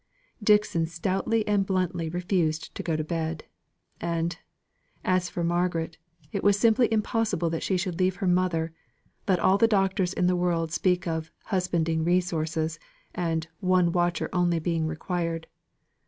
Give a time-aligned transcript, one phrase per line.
[0.41, 3.43] Dixon stoutly and bluntly refused to go to bed;
[3.99, 4.35] and,
[5.05, 5.99] as for Margaret,
[6.31, 8.73] it was simply impossible that she should leave her mother,
[9.27, 12.79] let all the doctors in the world speak of "husbanding resources,"
[13.13, 15.45] and "one watcher only being required."